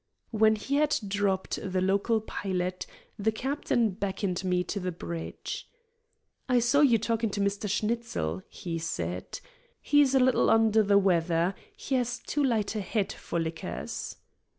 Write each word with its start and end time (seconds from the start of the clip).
When 0.31 0.55
he 0.55 0.77
had 0.77 0.97
dropped 1.07 1.59
the 1.61 1.79
local 1.79 2.21
pilot 2.21 2.87
the 3.19 3.31
captain 3.31 3.91
beckoned 3.91 4.43
me 4.43 4.63
to 4.63 4.79
the 4.79 4.91
bridge. 4.91 5.69
"I 6.49 6.57
saw 6.57 6.81
you 6.81 6.97
talking 6.97 7.29
to 7.29 7.39
Mr. 7.39 7.69
Schnitzel," 7.69 8.41
he 8.49 8.79
said. 8.79 9.39
"He's 9.79 10.15
a 10.15 10.19
little 10.19 10.49
under 10.49 10.81
the 10.81 10.97
weather. 10.97 11.53
He 11.77 11.93
has 11.93 12.17
too 12.17 12.43
light 12.43 12.73
a 12.75 12.81
head 12.81 13.13
for 13.13 13.39
liquors." 13.39 14.15